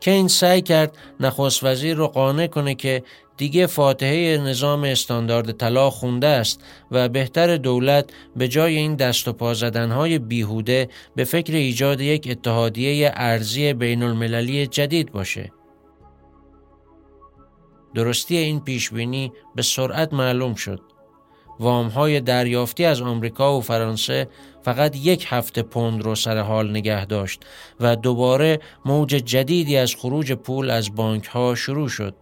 کین 0.00 0.28
سعی 0.28 0.62
کرد 0.62 0.96
نخست 1.20 1.64
وزیر 1.64 1.96
رو 1.96 2.06
قانع 2.06 2.46
کنه 2.46 2.74
که 2.74 3.02
دیگه 3.36 3.66
فاتحه 3.66 4.38
نظام 4.38 4.84
استاندارد 4.84 5.52
طلا 5.52 5.90
خونده 5.90 6.26
است 6.26 6.60
و 6.90 7.08
بهتر 7.08 7.56
دولت 7.56 8.10
به 8.36 8.48
جای 8.48 8.76
این 8.76 8.94
دست 8.94 9.28
و 9.28 9.32
پا 9.32 9.54
زدنهای 9.54 10.18
بیهوده 10.18 10.88
به 11.16 11.24
فکر 11.24 11.52
ایجاد 11.52 12.00
یک 12.00 12.28
اتحادیه 12.30 13.12
ارزی 13.14 13.72
بین 13.72 14.02
المللی 14.02 14.66
جدید 14.66 15.12
باشه. 15.12 15.52
درستی 17.98 18.36
این 18.36 18.60
پیشبینی 18.60 19.32
به 19.54 19.62
سرعت 19.62 20.12
معلوم 20.12 20.54
شد. 20.54 20.80
وامهای 21.60 22.20
دریافتی 22.20 22.84
از 22.84 23.00
آمریکا 23.00 23.58
و 23.58 23.60
فرانسه 23.60 24.28
فقط 24.62 24.96
یک 24.96 25.26
هفته 25.28 25.62
پوند 25.62 26.02
رو 26.02 26.14
سر 26.14 26.38
حال 26.38 26.70
نگه 26.70 27.04
داشت 27.04 27.40
و 27.80 27.96
دوباره 27.96 28.60
موج 28.84 29.08
جدیدی 29.08 29.76
از 29.76 29.94
خروج 29.94 30.32
پول 30.32 30.70
از 30.70 30.94
بانک 30.94 31.24
ها 31.24 31.54
شروع 31.54 31.88
شد. 31.88 32.14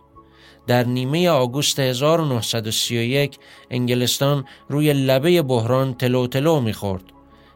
در 0.67 0.85
نیمه 0.85 1.29
آگوست 1.29 1.81
1931 1.81 3.39
انگلستان 3.71 4.45
روی 4.69 4.93
لبه 4.93 5.43
بحران 5.43 5.95
تلو 5.95 6.27
تلو 6.27 6.61
می‌خورد. 6.61 7.05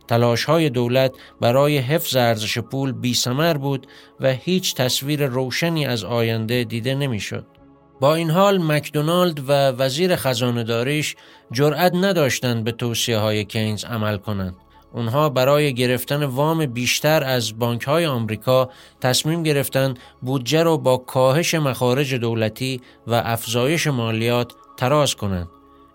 تلاش 0.09 0.45
های 0.45 0.71
دولت 0.71 1.13
برای 1.41 1.79
حفظ 1.79 2.17
ارزش 2.17 2.59
پول 2.59 2.93
بی 2.93 3.17
بود 3.61 3.87
و 4.21 4.33
هیچ 4.33 4.75
تصویر 4.75 5.27
روشنی 5.27 5.87
از 5.87 6.05
آینده 6.05 6.65
دیده 6.65 6.95
نمی‌شد. 6.95 7.60
با 8.01 8.15
این 8.15 8.31
حال 8.31 8.63
مکدونالد 8.63 9.49
و 9.49 9.53
وزیر 9.53 10.17
خزانداریش 10.17 11.17
جرأت 11.53 11.95
نداشتند 11.95 12.65
به 12.65 12.73
توصیه 12.73 13.19
های 13.19 13.45
کینز 13.45 13.85
عمل 13.85 14.17
کنند. 14.17 14.57
اونها 14.93 15.29
برای 15.29 15.75
گرفتن 15.75 16.25
وام 16.25 16.67
بیشتر 16.67 17.25
از 17.25 17.59
بانک 17.59 17.83
های 17.83 18.07
آمریکا 18.07 18.71
تصمیم 19.01 19.43
گرفتند 19.43 19.99
بودجه 20.23 20.63
رو 20.63 20.79
با 20.79 20.97
کاهش 20.97 21.55
مخارج 21.55 22.15
دولتی 22.15 22.81
و 23.07 23.15
افزایش 23.25 23.87
مالیات 23.87 24.53
تراز 24.77 25.15
کنند. 25.15 25.49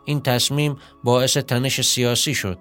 این 0.05 0.21
تصمیم 0.21 0.77
باعث 1.03 1.38
تنش 1.38 1.81
سیاسی 1.81 2.35
شد. 2.35 2.57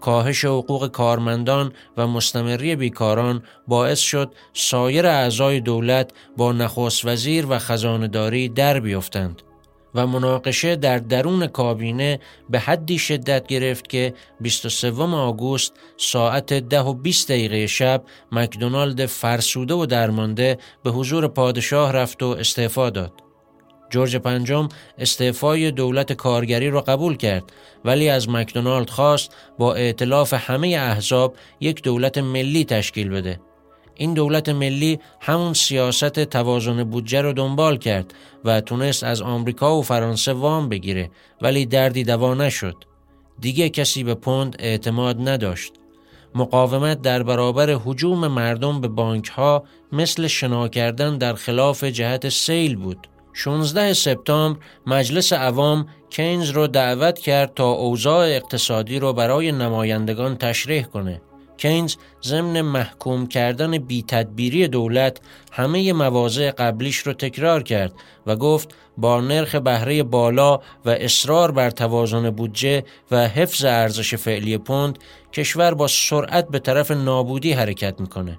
کاهش 0.00 0.44
حقوق 0.44 0.88
کارمندان 0.88 1.72
و 1.96 2.06
مستمری 2.06 2.76
بیکاران 2.76 3.42
باعث 3.66 3.98
شد 3.98 4.32
سایر 4.52 5.06
اعضای 5.06 5.60
دولت 5.60 6.12
با 6.36 6.52
نخست 6.52 7.04
وزیر 7.04 7.46
و 7.46 7.58
خزانداری 7.58 8.48
در 8.48 8.80
بیفتند. 8.80 9.42
و 9.94 10.06
مناقشه 10.06 10.76
در 10.76 10.98
درون 10.98 11.46
کابینه 11.46 12.20
به 12.50 12.58
حدی 12.58 12.98
شدت 12.98 13.46
گرفت 13.46 13.88
که 13.88 14.14
23 14.40 14.90
آگوست 15.02 15.72
ساعت 15.96 16.52
ده 16.52 16.80
و 16.80 16.94
20 16.94 17.28
دقیقه 17.28 17.66
شب 17.66 18.04
مکدونالد 18.32 19.06
فرسوده 19.06 19.74
و 19.74 19.86
درمانده 19.86 20.58
به 20.82 20.90
حضور 20.90 21.28
پادشاه 21.28 21.92
رفت 21.92 22.22
و 22.22 22.26
استعفا 22.26 22.90
داد. 22.90 23.27
جورج 23.90 24.16
پنجم 24.16 24.68
استعفای 24.98 25.70
دولت 25.70 26.12
کارگری 26.12 26.70
را 26.70 26.80
قبول 26.80 27.16
کرد 27.16 27.52
ولی 27.84 28.08
از 28.08 28.28
مکدونالد 28.28 28.90
خواست 28.90 29.34
با 29.58 29.74
ائتلاف 29.74 30.34
همه 30.34 30.68
احزاب 30.68 31.34
یک 31.60 31.82
دولت 31.82 32.18
ملی 32.18 32.64
تشکیل 32.64 33.08
بده 33.08 33.40
این 33.98 34.14
دولت 34.14 34.48
ملی 34.48 34.98
همون 35.20 35.52
سیاست 35.52 36.24
توازن 36.24 36.84
بودجه 36.84 37.22
رو 37.22 37.32
دنبال 37.32 37.76
کرد 37.76 38.14
و 38.44 38.60
تونست 38.60 39.04
از 39.04 39.22
آمریکا 39.22 39.78
و 39.78 39.82
فرانسه 39.82 40.32
وام 40.32 40.68
بگیره 40.68 41.10
ولی 41.42 41.66
دردی 41.66 42.04
دوا 42.04 42.34
نشد. 42.34 42.74
دیگه 43.40 43.68
کسی 43.68 44.04
به 44.04 44.14
پوند 44.14 44.56
اعتماد 44.58 45.28
نداشت. 45.28 45.72
مقاومت 46.34 47.02
در 47.02 47.22
برابر 47.22 47.70
حجوم 47.84 48.26
مردم 48.28 48.80
به 48.80 48.88
بانک 48.88 49.28
ها 49.28 49.64
مثل 49.92 50.26
شنا 50.26 50.68
کردن 50.68 51.18
در 51.18 51.34
خلاف 51.34 51.84
جهت 51.84 52.28
سیل 52.28 52.76
بود. 52.76 53.08
16 53.38 53.92
سپتامبر 53.92 54.60
مجلس 54.86 55.32
عوام 55.32 55.86
کینز 56.10 56.50
رو 56.50 56.66
دعوت 56.66 57.18
کرد 57.18 57.54
تا 57.54 57.70
اوضاع 57.70 58.26
اقتصادی 58.26 58.98
رو 58.98 59.12
برای 59.12 59.52
نمایندگان 59.52 60.36
تشریح 60.36 60.82
کنه. 60.82 61.20
کینز 61.56 61.96
ضمن 62.24 62.60
محکوم 62.60 63.26
کردن 63.26 63.78
بی 63.78 64.04
تدبیری 64.08 64.68
دولت 64.68 65.20
همه 65.52 65.92
مواضع 65.92 66.50
قبلیش 66.50 66.96
رو 66.96 67.12
تکرار 67.12 67.62
کرد 67.62 67.92
و 68.26 68.36
گفت 68.36 68.74
با 68.96 69.20
نرخ 69.20 69.54
بهره 69.54 70.02
بالا 70.02 70.60
و 70.84 70.90
اصرار 70.90 71.50
بر 71.50 71.70
توازن 71.70 72.30
بودجه 72.30 72.84
و 73.10 73.28
حفظ 73.28 73.64
ارزش 73.64 74.14
فعلی 74.14 74.58
پوند 74.58 74.98
کشور 75.32 75.74
با 75.74 75.86
سرعت 75.86 76.48
به 76.48 76.58
طرف 76.58 76.90
نابودی 76.90 77.52
حرکت 77.52 78.00
می‌کنه. 78.00 78.38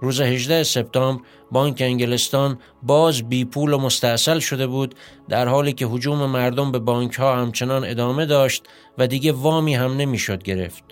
روز 0.00 0.20
18 0.20 0.62
سپتامبر 0.62 1.22
بانک 1.50 1.76
انگلستان 1.80 2.58
باز 2.82 3.28
بی 3.28 3.44
پول 3.44 3.72
و 3.72 3.78
مستاصل 3.78 4.38
شده 4.38 4.66
بود 4.66 4.94
در 5.28 5.48
حالی 5.48 5.72
که 5.72 5.86
حجوم 5.86 6.26
مردم 6.26 6.72
به 6.72 6.78
بانک 6.78 7.14
ها 7.14 7.36
همچنان 7.36 7.84
ادامه 7.84 8.26
داشت 8.26 8.64
و 8.98 9.06
دیگه 9.06 9.32
وامی 9.32 9.74
هم 9.74 9.96
نمی‌شد 9.96 10.42
گرفت. 10.42 10.84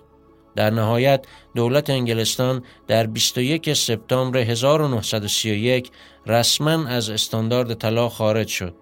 در 0.57 0.71
نهایت 0.71 1.27
دولت 1.55 1.91
انگلستان 1.91 2.63
در 2.87 3.07
21 3.07 3.73
سپتامبر 3.73 4.39
1931 4.39 5.91
رسما 6.27 6.89
از 6.89 7.11
استاندارد 7.11 7.75
طلا 7.75 8.09
خارج 8.09 8.49
شد. 8.49 8.75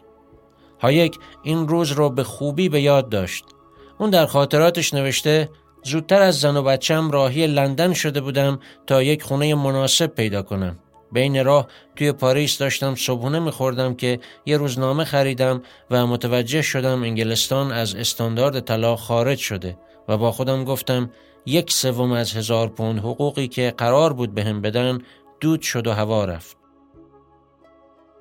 هایک 0.80 1.18
این 1.42 1.68
روز 1.68 1.92
را 1.92 2.08
به 2.08 2.24
خوبی 2.24 2.68
به 2.68 2.80
یاد 2.80 3.08
داشت. 3.08 3.44
اون 3.98 4.10
در 4.10 4.26
خاطراتش 4.26 4.94
نوشته 4.94 5.48
زودتر 5.82 6.22
از 6.22 6.40
زن 6.40 6.56
و 6.56 6.62
بچم 6.62 7.10
راهی 7.10 7.46
لندن 7.46 7.92
شده 7.92 8.20
بودم 8.20 8.60
تا 8.86 9.02
یک 9.02 9.22
خونه 9.22 9.54
مناسب 9.54 10.06
پیدا 10.06 10.42
کنم. 10.42 10.78
بین 11.12 11.44
راه 11.44 11.68
توی 11.96 12.12
پاریس 12.12 12.58
داشتم 12.58 12.94
صبحونه 12.94 13.38
میخوردم 13.38 13.94
که 13.94 14.18
یه 14.46 14.56
روزنامه 14.56 15.04
خریدم 15.04 15.62
و 15.90 16.06
متوجه 16.06 16.62
شدم 16.62 17.02
انگلستان 17.02 17.72
از 17.72 17.94
استاندارد 17.94 18.60
طلا 18.60 18.96
خارج 18.96 19.38
شده 19.38 19.78
و 20.08 20.16
با 20.16 20.32
خودم 20.32 20.64
گفتم 20.64 21.10
یک 21.46 21.72
سوم 21.72 22.12
از 22.12 22.32
هزار 22.32 22.68
پوند 22.68 22.98
حقوقی 22.98 23.48
که 23.48 23.74
قرار 23.78 24.12
بود 24.12 24.34
بهم 24.34 24.60
به 24.60 24.70
بدن 24.70 24.98
دود 25.40 25.62
شد 25.62 25.86
و 25.86 25.92
هوا 25.92 26.24
رفت. 26.24 26.56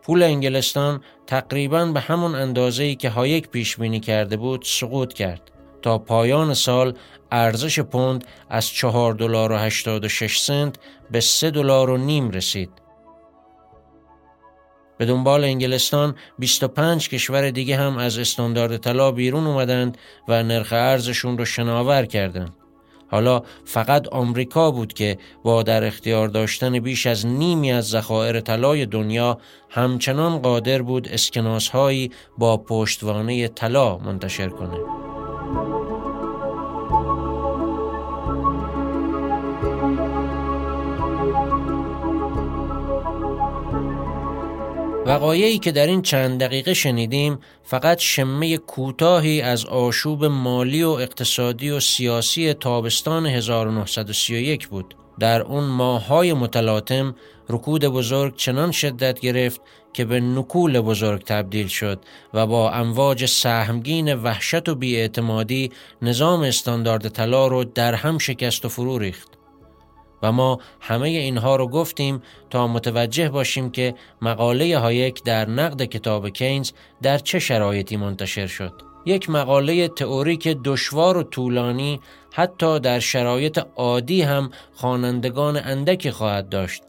پول 0.02 0.24
انگلستان 0.24 1.02
تقریبا 1.28 1.86
به 1.86 2.00
همون 2.00 2.36
اندازه‌ای 2.36 2.96
که 2.96 3.10
هایک 3.10 3.50
پیش 3.50 3.78
بینی 3.78 4.00
کرده 4.00 4.38
بود 4.38 4.62
سقوط 4.66 5.14
کرد 5.14 5.52
تا 5.82 5.98
پایان 5.98 6.54
سال 6.54 6.94
ارزش 7.32 7.80
پوند 7.80 8.26
از 8.50 8.68
چهار 8.68 9.14
دلار 9.14 9.52
و 9.52 9.56
86 9.56 10.40
سنت 10.40 10.76
به 11.12 11.20
سه 11.20 11.52
دلار 11.52 11.90
و 11.90 11.98
نیم 11.98 12.30
رسید. 12.30 12.70
به 14.98 15.06
دنبال 15.06 15.44
انگلستان 15.44 16.16
25 16.40 17.10
کشور 17.10 17.50
دیگه 17.50 17.78
هم 17.78 17.98
از 17.98 18.20
استاندارد 18.20 18.78
طلا 18.78 19.12
بیرون 19.12 19.48
اومدند 19.48 19.98
و 20.28 20.44
نرخ 20.44 20.74
ارزشون 20.74 21.38
رو 21.38 21.46
شناور 21.46 22.06
کردند. 22.06 22.54
حالا 23.12 23.42
فقط 23.66 24.08
آمریکا 24.08 24.72
بود 24.72 24.94
که 24.94 25.18
با 25.44 25.64
در 25.64 25.84
اختیار 25.84 26.28
داشتن 26.28 26.80
بیش 26.80 27.08
از 27.08 27.26
نیمی 27.26 27.72
از 27.72 27.90
ذخایر 27.90 28.40
طلای 28.40 28.86
دنیا 28.86 29.38
همچنان 29.70 30.38
قادر 30.38 30.82
بود 30.82 31.08
اسکناس 31.08 31.70
هایی 31.70 32.12
با 32.38 32.58
پشتوانه 32.58 33.48
طلا 33.48 33.98
منتشر 33.98 34.50
کنه. 34.50 34.78
وقایعی 45.12 45.60
که 45.60 45.72
در 45.72 45.88
این 45.88 46.02
چند 46.02 46.40
دقیقه 46.40 46.74
شنیدیم 46.74 47.40
فقط 47.64 48.00
شمه 48.00 48.58
کوتاهی 48.58 49.42
از 49.42 49.66
آشوب 49.66 50.26
مالی 50.26 50.84
و 50.84 50.90
اقتصادی 50.90 51.70
و 51.70 51.80
سیاسی 51.80 52.54
تابستان 52.54 53.26
1931 53.26 54.68
بود. 54.68 54.96
در 55.20 55.42
اون 55.42 55.64
ماهای 55.64 56.34
متلاطم 56.34 57.16
رکود 57.50 57.86
بزرگ 57.86 58.36
چنان 58.36 58.72
شدت 58.72 59.20
گرفت 59.20 59.62
که 59.94 60.06
به 60.06 60.20
نکول 60.20 60.82
بزرگ 60.82 61.24
تبدیل 61.24 61.68
شد 61.68 62.00
و 62.34 62.48
با 62.48 62.72
امواج 62.72 63.26
سهمگین 63.26 64.14
وحشت 64.14 64.70
و 64.70 64.76
بیاعتمادی 64.76 65.72
نظام 66.02 66.42
استاندارد 66.42 67.10
طلا 67.10 67.48
رو 67.48 67.64
در 67.64 67.94
هم 67.94 68.18
شکست 68.18 68.66
و 68.66 68.70
فرو 68.70 68.98
ریخت. 68.98 69.30
و 70.24 70.32
ما 70.32 70.60
همه 70.82 71.10
اینها 71.10 71.56
رو 71.56 71.68
گفتیم 71.68 72.22
تا 72.50 72.68
متوجه 72.68 73.30
باشیم 73.30 73.72
که 73.72 73.96
مقاله 74.22 74.78
هایک 74.78 75.24
در 75.24 75.50
نقد 75.50 75.84
کتاب 75.84 76.30
کینز 76.30 76.72
در 77.02 77.18
چه 77.18 77.40
شرایطی 77.40 77.98
منتشر 77.98 78.48
شد. 78.48 78.74
یک 79.06 79.30
مقاله 79.30 79.88
تئوریک 79.88 80.48
دشوار 80.48 81.18
و 81.18 81.24
طولانی 81.24 82.00
حتی 82.34 82.80
در 82.80 83.00
شرایط 83.00 83.60
عادی 83.76 84.22
هم 84.22 84.52
خوانندگان 84.74 85.58
اندکی 85.58 86.12
خواهد 86.12 86.50
داشت 86.50 86.84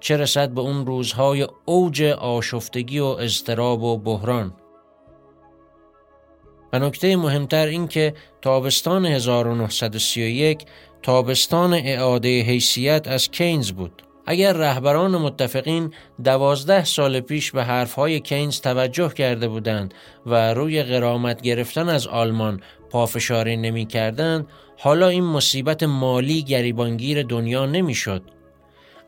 چه 0.00 0.16
رسد 0.16 0.50
به 0.50 0.60
اون 0.60 0.86
روزهای 0.86 1.46
اوج 1.64 2.02
آشفتگی 2.02 2.98
و 2.98 3.04
اضطراب 3.04 3.82
و 3.82 3.98
بحران 3.98 4.54
و 6.72 6.78
نکته 6.78 7.16
مهمتر 7.16 7.66
این 7.66 7.88
که 7.88 8.14
تابستان 8.42 9.06
1931 9.06 10.64
تابستان 11.02 11.74
اعاده 11.74 12.42
حیثیت 12.42 13.08
از 13.08 13.30
کینز 13.30 13.72
بود 13.72 14.02
اگر 14.26 14.52
رهبران 14.52 15.16
متفقین 15.16 15.94
دوازده 16.24 16.84
سال 16.84 17.20
پیش 17.20 17.52
به 17.52 17.64
حرفهای 17.64 18.20
کینز 18.20 18.60
توجه 18.60 19.08
کرده 19.08 19.48
بودند 19.48 19.94
و 20.26 20.54
روی 20.54 20.82
غرامت 20.82 21.42
گرفتن 21.42 21.88
از 21.88 22.06
آلمان 22.06 22.60
پافشاری 22.90 23.56
نمی 23.56 23.86
کردند 23.86 24.46
حالا 24.78 25.08
این 25.08 25.24
مصیبت 25.24 25.82
مالی 25.82 26.42
گریبانگیر 26.42 27.22
دنیا 27.22 27.66
نمی 27.66 27.94
شد. 27.94 28.22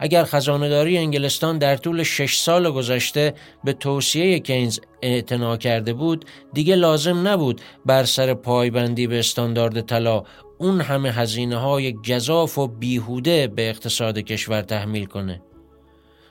اگر 0.02 0.24
خزانداری 0.24 0.98
انگلستان 0.98 1.58
در 1.58 1.76
طول 1.76 2.02
شش 2.02 2.36
سال 2.36 2.70
گذشته 2.70 3.34
به 3.64 3.72
توصیه 3.72 4.38
کینز 4.38 4.78
اعتنا 5.02 5.56
کرده 5.56 5.92
بود 5.92 6.24
دیگه 6.52 6.74
لازم 6.74 7.28
نبود 7.28 7.60
بر 7.86 8.04
سر 8.04 8.34
پایبندی 8.34 9.06
به 9.06 9.18
استاندارد 9.18 9.80
طلا 9.80 10.22
اون 10.58 10.80
همه 10.80 11.12
هزینه 11.12 11.56
های 11.56 11.92
گذاف 11.92 12.58
و 12.58 12.68
بیهوده 12.68 13.46
به 13.46 13.70
اقتصاد 13.70 14.18
کشور 14.18 14.62
تحمیل 14.62 15.04
کنه. 15.04 15.42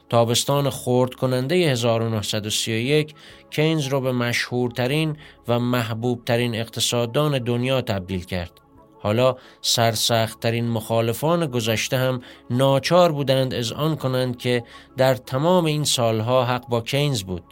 تابستان 0.09 0.69
خورد 0.69 1.13
کننده 1.13 1.55
1931 1.55 3.13
کینز 3.49 3.87
رو 3.87 4.01
به 4.01 4.11
مشهورترین 4.11 5.17
و 5.47 5.59
محبوبترین 5.59 6.55
اقتصاددان 6.55 7.43
دنیا 7.43 7.81
تبدیل 7.81 8.23
کرد. 8.23 8.51
حالا 9.01 9.35
سرسختترین 9.61 10.69
مخالفان 10.69 11.45
گذشته 11.45 11.97
هم 11.97 12.21
ناچار 12.49 13.11
بودند 13.11 13.53
از 13.53 13.71
آن 13.71 13.95
کنند 13.95 14.37
که 14.37 14.63
در 14.97 15.15
تمام 15.15 15.65
این 15.65 15.83
سالها 15.83 16.45
حق 16.45 16.67
با 16.67 16.81
کینز 16.81 17.23
بود 17.23 17.43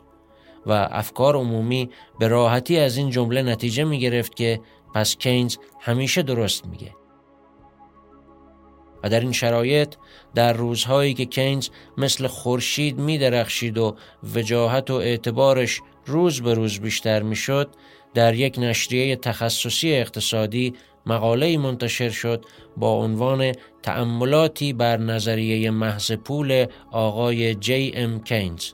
و 0.65 0.71
افکار 0.91 1.35
عمومی 1.35 1.89
به 2.19 2.27
راحتی 2.27 2.79
از 2.79 2.97
این 2.97 3.09
جمله 3.09 3.41
نتیجه 3.41 3.83
می 3.83 3.99
گرفت 3.99 4.35
که 4.35 4.59
پس 4.95 5.17
کینز 5.17 5.57
همیشه 5.79 6.23
درست 6.23 6.65
میگه. 6.65 6.91
و 9.03 9.09
در 9.09 9.19
این 9.19 9.31
شرایط 9.31 9.95
در 10.35 10.53
روزهایی 10.53 11.13
که 11.13 11.25
کینز 11.25 11.69
مثل 11.97 12.27
خورشید 12.27 12.97
می 12.97 13.17
درخشید 13.17 13.77
و 13.77 13.95
وجاهت 14.35 14.91
و 14.91 14.93
اعتبارش 14.93 15.81
روز 16.05 16.41
به 16.41 16.53
روز 16.53 16.79
بیشتر 16.79 17.21
می‌شد 17.21 17.69
در 18.13 18.33
یک 18.33 18.59
نشریه 18.59 19.15
تخصصی 19.15 19.93
اقتصادی 19.93 20.73
مقاله 21.07 21.57
منتشر 21.57 22.09
شد 22.09 22.45
با 22.77 22.91
عنوان 22.91 23.51
تأملاتی 23.83 24.73
بر 24.73 24.97
نظریه 24.97 25.71
محض 25.71 26.11
پول 26.11 26.65
آقای 26.91 27.55
جی 27.55 27.91
ام 27.95 28.23
کینز 28.23 28.65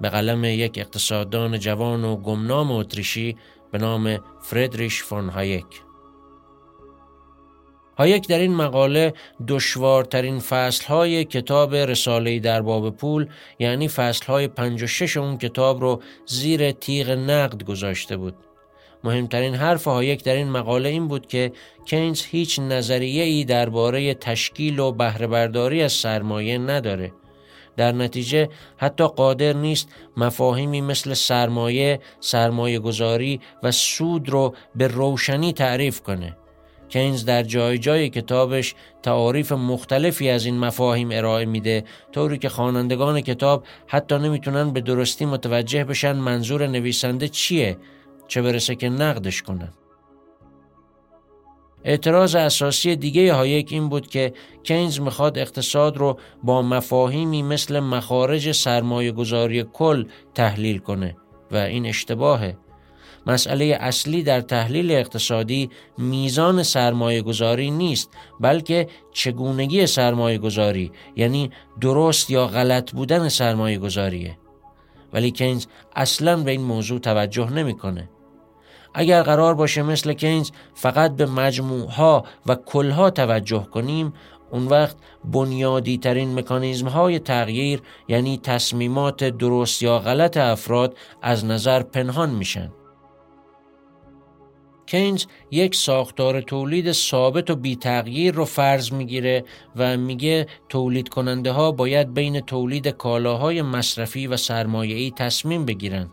به 0.00 0.08
قلم 0.08 0.44
یک 0.44 0.78
اقتصاددان 0.78 1.58
جوان 1.58 2.04
و 2.04 2.16
گمنام 2.16 2.70
اتریشی 2.70 3.36
به 3.72 3.78
نام 3.78 4.18
فردریش 4.42 5.02
فون 5.02 5.28
هایک 5.28 5.82
هایک 7.98 8.28
در 8.28 8.38
این 8.38 8.54
مقاله 8.54 9.12
دشوارترین 9.48 10.38
فصلهای 10.38 11.24
کتاب 11.24 11.74
رساله 11.74 12.38
در 12.38 12.62
باب 12.62 12.96
پول 12.96 13.26
یعنی 13.58 13.88
فصلهای 13.88 14.48
پنج 14.48 14.82
و 14.82 14.86
شش 14.86 15.16
اون 15.16 15.38
کتاب 15.38 15.80
رو 15.80 16.02
زیر 16.26 16.72
تیغ 16.72 17.10
نقد 17.10 17.62
گذاشته 17.62 18.16
بود. 18.16 18.34
مهمترین 19.04 19.54
حرف 19.54 19.84
هایک 19.84 20.24
در 20.24 20.34
این 20.34 20.50
مقاله 20.50 20.88
این 20.88 21.08
بود 21.08 21.26
که 21.26 21.52
کینز 21.86 22.24
هیچ 22.24 22.58
نظریه 22.58 23.22
ای 23.22 23.44
درباره 23.44 24.14
تشکیل 24.14 24.78
و 24.78 24.92
بهرهبرداری 24.92 25.82
از 25.82 25.92
سرمایه 25.92 26.58
نداره. 26.58 27.12
در 27.76 27.92
نتیجه 27.92 28.48
حتی 28.76 29.04
قادر 29.04 29.52
نیست 29.52 29.88
مفاهیمی 30.16 30.80
مثل 30.80 31.14
سرمایه، 31.14 32.00
سرمایه 32.20 32.78
گذاری 32.78 33.40
و 33.62 33.70
سود 33.70 34.28
رو 34.28 34.54
به 34.74 34.86
روشنی 34.86 35.52
تعریف 35.52 36.00
کنه. 36.00 36.36
کینز 36.88 37.24
در 37.24 37.42
جای 37.42 37.78
جای 37.78 38.08
کتابش 38.08 38.74
تعاریف 39.02 39.52
مختلفی 39.52 40.28
از 40.28 40.44
این 40.44 40.58
مفاهیم 40.58 41.08
ارائه 41.12 41.44
میده 41.44 41.84
طوری 42.12 42.38
که 42.38 42.48
خوانندگان 42.48 43.20
کتاب 43.20 43.64
حتی 43.86 44.18
نمی‌تونن 44.18 44.72
به 44.72 44.80
درستی 44.80 45.24
متوجه 45.24 45.84
بشن 45.84 46.12
منظور 46.12 46.66
نویسنده 46.66 47.28
چیه 47.28 47.76
چه 48.30 48.42
برسه 48.42 48.74
که 48.74 48.88
نقدش 48.88 49.42
کنن 49.42 49.72
اعتراض 51.84 52.34
اساسی 52.34 52.96
دیگه 52.96 53.34
هایک 53.34 53.72
این 53.72 53.88
بود 53.88 54.06
که 54.06 54.32
کینز 54.62 55.00
می‌خواد 55.00 55.38
اقتصاد 55.38 55.96
رو 55.96 56.18
با 56.42 56.62
مفاهیمی 56.62 57.42
مثل 57.42 57.80
مخارج 57.80 58.52
سرمایه 58.52 59.12
گذاری 59.12 59.64
کل 59.72 60.04
تحلیل 60.34 60.78
کنه 60.78 61.16
و 61.50 61.56
این 61.56 61.86
اشتباهه. 61.86 62.56
مسئله 63.26 63.78
اصلی 63.80 64.22
در 64.22 64.40
تحلیل 64.40 64.90
اقتصادی 64.90 65.70
میزان 65.98 66.62
سرمایه 66.62 67.22
گذاری 67.22 67.70
نیست 67.70 68.10
بلکه 68.40 68.88
چگونگی 69.12 69.86
سرمایه 69.86 70.38
گذاری 70.38 70.92
یعنی 71.16 71.50
درست 71.80 72.30
یا 72.30 72.46
غلط 72.46 72.92
بودن 72.92 73.28
سرمایه 73.28 73.78
گذاریه 73.78 74.38
ولی 75.12 75.30
کینز 75.30 75.66
اصلا 75.96 76.36
به 76.36 76.50
این 76.50 76.60
موضوع 76.60 76.98
توجه 76.98 77.52
نمی‌کنه. 77.52 78.08
اگر 78.94 79.22
قرار 79.22 79.54
باشه 79.54 79.82
مثل 79.82 80.12
کینز 80.12 80.50
فقط 80.74 81.16
به 81.16 81.26
مجموعها 81.26 82.24
و 82.46 82.54
کلها 82.54 83.10
توجه 83.10 83.66
کنیم 83.72 84.12
اون 84.50 84.66
وقت 84.66 84.96
بنیادی 85.24 85.98
ترین 85.98 86.38
مکانیزم 86.38 86.88
های 86.88 87.18
تغییر 87.18 87.82
یعنی 88.08 88.38
تصمیمات 88.42 89.24
درست 89.24 89.82
یا 89.82 89.98
غلط 89.98 90.36
افراد 90.36 90.96
از 91.22 91.44
نظر 91.44 91.82
پنهان 91.82 92.30
میشن. 92.30 92.72
کینز 94.86 95.24
یک 95.50 95.74
ساختار 95.74 96.40
تولید 96.40 96.92
ثابت 96.92 97.50
و 97.50 97.56
بی 97.56 97.76
تغییر 97.76 98.34
رو 98.34 98.44
فرض 98.44 98.92
می‌گیره 98.92 99.44
و 99.76 99.96
میگه 99.96 100.46
تولید 100.68 101.08
کننده 101.08 101.52
ها 101.52 101.72
باید 101.72 102.14
بین 102.14 102.40
تولید 102.40 102.88
کالاهای 102.88 103.62
مصرفی 103.62 104.26
و 104.26 104.36
سرمایه‌ای 104.36 105.10
تصمیم 105.10 105.64
بگیرن 105.64 106.10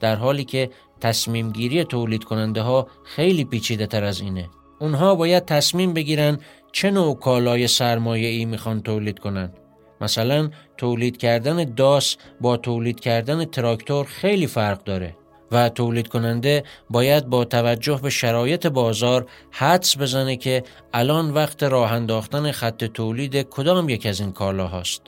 در 0.00 0.16
حالی 0.16 0.44
که 0.44 0.70
تصمیم 1.00 1.52
گیری 1.52 1.84
تولید 1.84 2.24
کننده 2.24 2.62
ها 2.62 2.86
خیلی 3.04 3.44
پیچیده 3.44 3.86
تر 3.86 4.04
از 4.04 4.20
اینه 4.20 4.50
اونها 4.78 5.14
باید 5.14 5.44
تصمیم 5.44 5.94
بگیرن 5.94 6.38
چه 6.72 6.90
نوع 6.90 7.18
کالای 7.18 7.68
سرمایه‌ای 7.68 8.44
می‌خوان 8.44 8.82
تولید 8.82 9.18
کنن 9.18 9.52
مثلا 10.00 10.50
تولید 10.76 11.16
کردن 11.16 11.64
داس 11.64 12.16
با 12.40 12.56
تولید 12.56 13.00
کردن 13.00 13.44
تراکتور 13.44 14.04
خیلی 14.04 14.46
فرق 14.46 14.84
داره 14.84 15.16
و 15.52 15.68
تولید 15.68 16.08
کننده 16.08 16.64
باید 16.90 17.26
با 17.26 17.44
توجه 17.44 18.00
به 18.02 18.10
شرایط 18.10 18.66
بازار 18.66 19.26
حدس 19.50 19.98
بزنه 19.98 20.36
که 20.36 20.62
الان 20.94 21.30
وقت 21.30 21.62
راه 21.62 21.92
انداختن 21.92 22.52
خط 22.52 22.84
تولید 22.84 23.42
کدام 23.42 23.88
یک 23.88 24.06
از 24.06 24.20
این 24.20 24.32
کالا 24.32 24.66
هاست. 24.66 25.02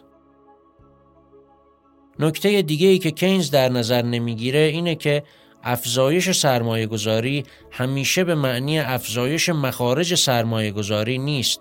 نکته 2.19 2.63
دیگه 2.63 2.89
ای 2.89 2.99
که 2.99 3.11
کینز 3.11 3.51
در 3.51 3.69
نظر 3.69 4.03
نمی‌گیره 4.03 4.59
اینه 4.59 4.95
که 4.95 5.23
افزایش 5.62 6.31
سرمایه 6.31 6.87
گذاری 6.87 7.44
همیشه 7.70 8.25
به 8.25 8.35
معنی 8.35 8.81
افزایش 8.81 9.48
مخارج 9.48 10.14
سرمایه 10.14 10.70
گذاری 10.70 11.18
نیست. 11.18 11.61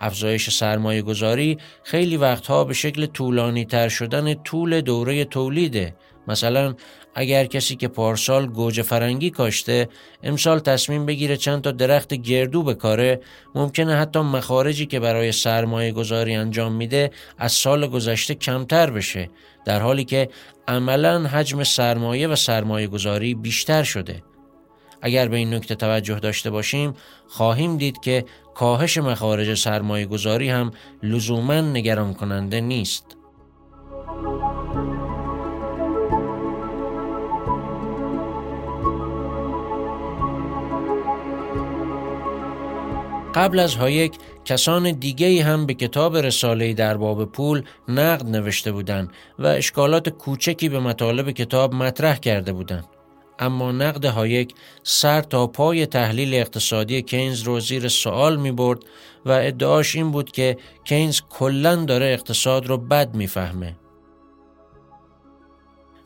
افزایش 0.00 0.50
سرمایه 0.50 1.02
گذاری 1.02 1.58
خیلی 1.82 2.16
وقتها 2.16 2.64
به 2.64 2.74
شکل 2.74 3.06
طولانی 3.06 3.64
تر 3.64 3.88
شدن 3.88 4.34
طول 4.34 4.80
دوره 4.80 5.24
تولیده 5.24 5.94
مثلا 6.28 6.74
اگر 7.14 7.44
کسی 7.44 7.76
که 7.76 7.88
پارسال 7.88 8.46
گوجه 8.46 8.82
فرنگی 8.82 9.30
کاشته 9.30 9.88
امسال 10.22 10.58
تصمیم 10.58 11.06
بگیره 11.06 11.36
چند 11.36 11.62
تا 11.62 11.70
درخت 11.70 12.14
گردو 12.14 12.62
بکاره 12.62 13.20
ممکنه 13.54 13.96
حتی 13.96 14.20
مخارجی 14.20 14.86
که 14.86 15.00
برای 15.00 15.32
سرمایه 15.32 15.92
گذاری 15.92 16.34
انجام 16.34 16.72
میده 16.72 17.10
از 17.38 17.52
سال 17.52 17.86
گذشته 17.86 18.34
کمتر 18.34 18.90
بشه 18.90 19.30
در 19.64 19.80
حالی 19.80 20.04
که 20.04 20.28
عملا 20.68 21.28
حجم 21.28 21.64
سرمایه 21.64 22.28
و 22.28 22.36
سرمایه 22.36 22.86
گذاری 22.86 23.34
بیشتر 23.34 23.82
شده. 23.82 24.22
اگر 25.02 25.28
به 25.28 25.36
این 25.36 25.54
نکته 25.54 25.74
توجه 25.74 26.18
داشته 26.18 26.50
باشیم 26.50 26.94
خواهیم 27.28 27.76
دید 27.76 28.00
که 28.00 28.24
کاهش 28.54 28.98
مخارج 28.98 29.54
سرمایه 29.54 30.06
گذاری 30.06 30.48
هم 30.48 30.70
لزوما 31.02 31.60
نگران 31.60 32.14
کننده 32.14 32.60
نیست. 32.60 33.16
قبل 43.34 43.58
از 43.58 43.74
هایک 43.74 44.12
کسان 44.44 44.92
دیگه 44.92 45.44
هم 45.44 45.66
به 45.66 45.74
کتاب 45.74 46.16
رساله 46.16 46.74
در 46.74 46.96
باب 46.96 47.24
پول 47.24 47.62
نقد 47.88 48.26
نوشته 48.26 48.72
بودند 48.72 49.10
و 49.38 49.46
اشکالات 49.46 50.08
کوچکی 50.08 50.68
به 50.68 50.80
مطالب 50.80 51.30
کتاب 51.30 51.74
مطرح 51.74 52.16
کرده 52.16 52.52
بودند. 52.52 52.84
اما 53.38 53.72
نقد 53.72 54.04
هایک 54.04 54.54
سر 54.82 55.20
تا 55.20 55.46
پای 55.46 55.86
تحلیل 55.86 56.34
اقتصادی 56.34 57.02
کینز 57.02 57.42
رو 57.42 57.60
زیر 57.60 57.88
سوال 57.88 58.36
می 58.36 58.52
برد 58.52 58.78
و 59.26 59.30
ادعاش 59.30 59.94
این 59.96 60.10
بود 60.10 60.32
که 60.32 60.56
کینز 60.84 61.20
کلا 61.30 61.76
داره 61.76 62.06
اقتصاد 62.06 62.66
رو 62.66 62.78
بد 62.78 63.14
می‌فهمه. 63.14 63.76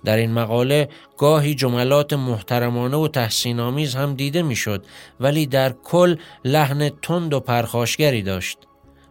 در 0.06 0.16
این 0.16 0.32
مقاله 0.32 0.88
گاهی 1.18 1.54
جملات 1.54 2.12
محترمانه 2.12 2.96
و 2.96 3.08
تحسین 3.08 3.60
آمیز 3.60 3.94
هم 3.94 4.14
دیده 4.14 4.42
می‌شد 4.42 4.84
ولی 5.20 5.46
در 5.46 5.72
کل 5.84 6.16
لحن 6.44 6.88
تند 6.88 7.34
و 7.34 7.40
پرخاشگری 7.40 8.22
داشت. 8.22 8.58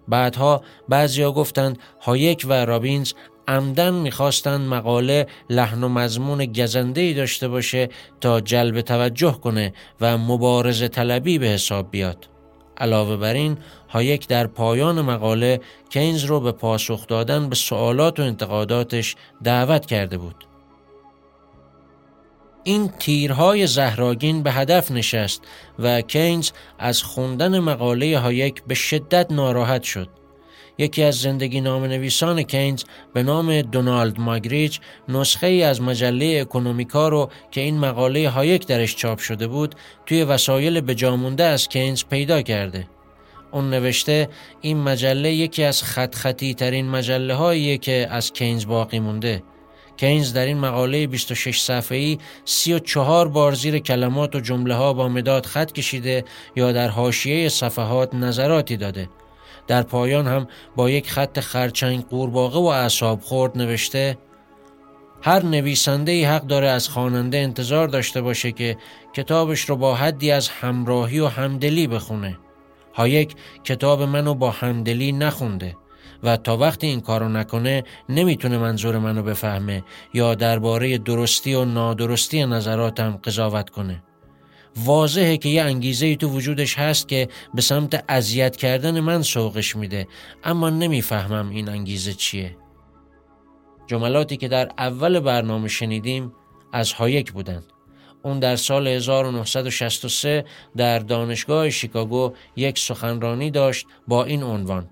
بعدها 0.08 0.62
بعضیا 0.89 1.31
گفتند 1.31 1.79
هایک 2.01 2.45
و 2.49 2.65
رابینز 2.65 3.13
عمدا 3.47 3.93
می‌خواستند 3.93 4.67
مقاله 4.67 5.27
لحن 5.49 5.84
و 5.84 5.89
مضمون 5.89 6.45
گزنده 6.45 7.13
داشته 7.13 7.47
باشه 7.47 7.89
تا 8.21 8.41
جلب 8.41 8.81
توجه 8.81 9.31
کنه 9.31 9.73
و 10.01 10.17
مبارزه 10.17 10.88
طلبی 10.88 11.39
به 11.39 11.47
حساب 11.47 11.91
بیاد. 11.91 12.27
علاوه 12.77 13.17
بر 13.17 13.34
این 13.34 13.58
هایک 13.89 14.27
در 14.27 14.47
پایان 14.47 15.01
مقاله 15.01 15.62
کینز 15.89 16.23
رو 16.23 16.39
به 16.39 16.51
پاسخ 16.51 17.08
دادن 17.08 17.49
به 17.49 17.55
سوالات 17.55 18.19
و 18.19 18.23
انتقاداتش 18.23 19.15
دعوت 19.43 19.86
کرده 19.86 20.17
بود. 20.17 20.44
این 22.67 22.88
تیرهای 22.99 23.67
زهرآگین 23.67 24.43
به 24.43 24.51
هدف 24.51 24.91
نشست 24.91 25.41
و 25.80 26.01
کینز 26.01 26.51
از 26.80 27.04
خوندن 27.04 27.60
مقاله 27.60 28.19
هایک 28.19 28.63
به 28.67 28.75
شدت 28.75 29.32
ناراحت 29.32 29.84
شد. 29.84 30.10
یکی 30.78 31.04
از 31.04 31.15
زندگی 31.15 31.62
نام 31.62 31.84
نویسان 31.84 32.43
کینز 32.43 32.84
به 33.13 33.23
نام 33.23 33.62
دونالد 33.62 34.19
ماگریچ 34.19 34.80
نسخه 35.10 35.47
ای 35.47 35.63
از 35.63 35.82
مجله 35.82 36.39
اکونومیکا 36.41 37.10
رو 37.10 37.30
که 37.51 37.62
این 37.62 37.80
مقاله 37.80 38.30
هایک 38.30 38.67
درش 38.67 38.95
چاپ 38.95 39.19
شده 39.19 39.47
بود 39.47 39.75
توی 40.06 40.23
وسایل 40.23 40.82
بجامونده 40.82 41.43
از 41.43 41.67
کینز 41.67 42.04
پیدا 42.04 42.41
کرده. 42.41 42.88
اون 43.51 43.69
نوشته 43.69 44.30
این 44.62 44.78
مجله 44.78 45.34
یکی 45.34 45.63
از 45.63 45.84
خط 45.84 46.15
خطی 46.15 46.54
ترین 46.54 46.89
مجله 46.89 47.78
که 47.78 48.08
از 48.10 48.34
کینز 48.34 48.65
باقی 48.65 48.99
مونده. 48.99 49.43
کینز 49.97 50.34
در 50.34 50.45
این 50.45 50.58
مقاله 50.58 51.08
26 51.08 51.62
صفحه‌ای 51.62 52.17
34 52.45 53.27
بار 53.27 53.53
زیر 53.53 53.79
کلمات 53.79 54.36
و 54.36 54.39
جمله 54.39 54.75
ها 54.75 54.93
با 54.93 55.08
مداد 55.08 55.45
خط 55.45 55.71
کشیده 55.71 56.25
یا 56.55 56.71
در 56.71 56.88
حاشیه 56.88 57.49
صفحات 57.49 58.15
نظراتی 58.15 58.77
داده. 58.77 59.10
در 59.67 59.81
پایان 59.81 60.27
هم 60.27 60.47
با 60.75 60.89
یک 60.89 61.12
خط 61.12 61.39
خرچنگ 61.39 62.08
قورباغه 62.08 62.60
و 62.60 62.65
اعصاب 62.65 63.21
خورد 63.21 63.58
نوشته 63.58 64.17
هر 65.21 65.45
نویسنده 65.45 66.12
ای 66.12 66.23
حق 66.23 66.41
داره 66.41 66.67
از 66.67 66.89
خواننده 66.89 67.38
انتظار 67.38 67.88
داشته 67.88 68.21
باشه 68.21 68.51
که 68.51 68.77
کتابش 69.13 69.62
رو 69.62 69.75
با 69.75 69.95
حدی 69.95 70.31
از 70.31 70.49
همراهی 70.49 71.19
و 71.19 71.27
همدلی 71.27 71.88
بخونه. 71.88 72.38
هایک 72.93 73.36
کتاب 73.63 74.01
منو 74.01 74.34
با 74.34 74.51
همدلی 74.51 75.12
نخونده 75.12 75.75
و 76.25 76.38
تا 76.38 76.57
وقتی 76.57 76.88
این 76.88 77.01
کارو 77.01 77.29
نکنه 77.29 77.83
نمی‌تونه 78.09 78.57
منظور 78.57 78.97
منو 78.99 79.23
بفهمه 79.23 79.83
یا 80.13 80.35
درباره 80.35 80.97
درستی 80.97 81.53
و 81.53 81.65
نادرستی 81.65 82.45
نظراتم 82.45 83.19
قضاوت 83.23 83.69
کنه. 83.69 84.03
واضحه 84.77 85.38
که 85.38 85.49
یه 85.49 85.61
انگیزه 85.61 86.15
تو 86.15 86.29
وجودش 86.29 86.77
هست 86.77 87.07
که 87.07 87.27
به 87.53 87.61
سمت 87.61 88.03
اذیت 88.09 88.55
کردن 88.55 88.99
من 88.99 89.21
سوقش 89.21 89.75
میده 89.75 90.07
اما 90.43 90.69
نمی‌فهمم 90.69 91.49
این 91.49 91.69
انگیزه 91.69 92.13
چیه. 92.13 92.57
جملاتی 93.88 94.38
که 94.38 94.47
در 94.47 94.69
اول 94.77 95.19
برنامه 95.19 95.67
شنیدیم 95.67 96.33
از 96.73 96.93
هایک 96.93 97.31
بودند 97.31 97.63
اون 98.23 98.39
در 98.39 98.55
سال 98.55 98.88
1963 98.88 100.45
در 100.77 100.99
دانشگاه 100.99 101.69
شیکاگو 101.69 102.33
یک 102.55 102.79
سخنرانی 102.79 103.51
داشت 103.51 103.88
با 104.07 104.23
این 104.23 104.43
عنوان. 104.43 104.89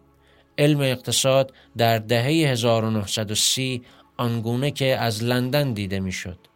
علم 0.58 0.80
اقتصاد 0.80 1.54
در 1.78 2.00
دهه 2.00 2.26
1930 2.26 3.84
آنگونه 4.18 4.72
که 4.72 4.98
از 4.98 5.24
لندن 5.24 5.74
دیده 5.74 6.00
می‌شد. 6.00 6.53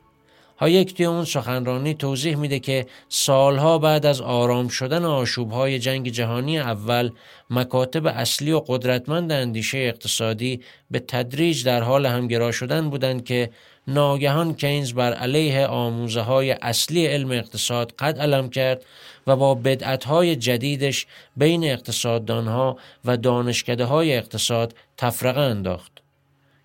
هایک 0.59 0.93
توی 0.93 1.05
اون 1.05 1.25
سخنرانی 1.25 1.93
توضیح 1.93 2.35
میده 2.35 2.59
که 2.59 2.85
سالها 3.09 3.77
بعد 3.77 4.05
از 4.05 4.21
آرام 4.21 4.67
شدن 4.67 5.05
آشوبهای 5.05 5.79
جنگ 5.79 6.09
جهانی 6.09 6.59
اول 6.59 7.11
مکاتب 7.49 8.05
اصلی 8.05 8.51
و 8.51 8.59
قدرتمند 8.59 9.31
اندیشه 9.31 9.77
اقتصادی 9.77 10.61
به 10.91 10.99
تدریج 10.99 11.65
در 11.65 11.81
حال 11.81 12.05
همگرا 12.05 12.51
شدن 12.51 12.89
بودند 12.89 13.25
که 13.25 13.49
ناگهان 13.87 14.53
کینز 14.53 14.93
بر 14.93 15.13
علیه 15.13 15.67
آموزه 15.67 16.21
های 16.21 16.51
اصلی 16.51 17.05
علم 17.05 17.31
اقتصاد 17.31 17.91
قد 17.91 18.19
علم 18.19 18.49
کرد 18.49 18.85
و 19.27 19.35
با 19.35 19.55
بدعت 19.55 20.03
های 20.03 20.35
جدیدش 20.35 21.05
بین 21.37 21.63
اقتصاددانها 21.63 22.77
و 23.05 23.17
دانشکده 23.17 23.85
های 23.85 24.17
اقتصاد 24.17 24.75
تفرقه 24.97 25.39
انداخت. 25.39 25.91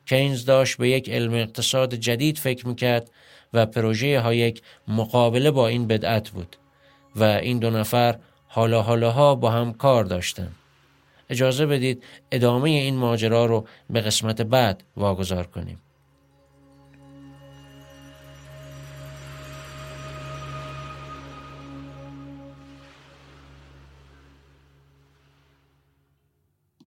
کینز 0.06 0.44
داشت 0.44 0.76
به 0.76 0.88
یک 0.88 1.10
علم 1.10 1.34
اقتصاد 1.34 1.94
جدید 1.94 2.38
فکر 2.38 2.68
می‌کرد 2.68 3.10
و 3.52 3.66
پروژه 3.66 4.20
هایک 4.20 4.62
مقابله 4.88 5.50
با 5.50 5.68
این 5.68 5.86
بدعت 5.86 6.30
بود 6.30 6.56
و 7.16 7.24
این 7.24 7.58
دو 7.58 7.70
نفر 7.70 8.18
حالا 8.48 8.82
حالاها 8.82 9.34
با 9.34 9.50
هم 9.50 9.72
کار 9.72 10.04
داشتند. 10.04 10.54
اجازه 11.30 11.66
بدید 11.66 12.04
ادامه 12.32 12.70
این 12.70 12.96
ماجرا 12.96 13.46
رو 13.46 13.66
به 13.90 14.00
قسمت 14.00 14.42
بعد 14.42 14.82
واگذار 14.96 15.46
کنیم. 15.46 15.81